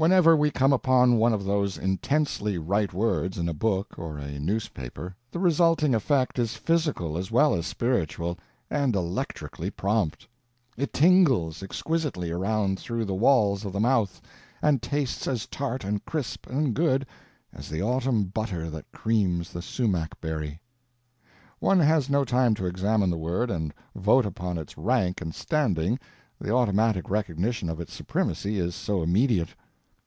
Whenever 0.00 0.36
we 0.36 0.48
come 0.48 0.72
upon 0.72 1.16
one 1.16 1.32
of 1.32 1.42
those 1.44 1.76
intensely 1.76 2.56
right 2.56 2.92
words 2.94 3.36
in 3.36 3.48
a 3.48 3.52
book 3.52 3.94
or 3.98 4.16
a 4.16 4.38
newspaper 4.38 5.16
the 5.32 5.40
resulting 5.40 5.92
effect 5.92 6.38
is 6.38 6.54
physical 6.54 7.18
as 7.18 7.32
well 7.32 7.52
as 7.52 7.66
spiritual, 7.66 8.38
and 8.70 8.94
electrically 8.94 9.70
prompt: 9.70 10.28
it 10.76 10.92
tingles 10.92 11.64
exquisitely 11.64 12.30
around 12.30 12.78
through 12.78 13.04
the 13.04 13.12
walls 13.16 13.64
of 13.64 13.72
the 13.72 13.80
mouth 13.80 14.22
and 14.62 14.80
tastes 14.82 15.26
as 15.26 15.46
tart 15.46 15.82
and 15.82 16.04
crisp 16.04 16.46
and 16.46 16.74
good 16.74 17.04
as 17.52 17.68
the 17.68 17.82
autumn 17.82 18.22
butter 18.22 18.70
that 18.70 18.88
creams 18.92 19.52
the 19.52 19.60
sumac 19.60 20.20
berry. 20.20 20.60
One 21.58 21.80
has 21.80 22.08
no 22.08 22.24
time 22.24 22.54
to 22.54 22.66
examine 22.66 23.10
the 23.10 23.18
word 23.18 23.50
and 23.50 23.74
vote 23.96 24.26
upon 24.26 24.58
its 24.58 24.78
rank 24.78 25.20
and 25.20 25.34
standing, 25.34 25.98
the 26.40 26.54
automatic 26.54 27.10
recognition 27.10 27.68
of 27.68 27.80
its 27.80 27.92
supremacy 27.92 28.60
is 28.60 28.76
so 28.76 29.02
immediate. 29.02 29.56